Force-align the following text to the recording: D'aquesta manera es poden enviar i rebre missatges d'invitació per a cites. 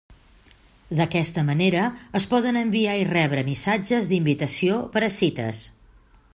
D'aquesta 0.99 1.43
manera 1.49 1.83
es 2.21 2.25
poden 2.33 2.57
enviar 2.63 2.97
i 3.01 3.05
rebre 3.11 3.45
missatges 3.53 4.11
d'invitació 4.15 4.81
per 4.97 5.07
a 5.11 5.15
cites. 5.21 5.65